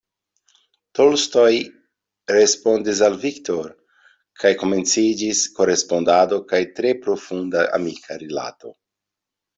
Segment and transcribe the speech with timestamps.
[0.99, 1.51] Tolstoj
[2.35, 3.69] respondis al Victor
[4.45, 8.75] kaj komenciĝis korespondado kaj tre profunda amika rilato.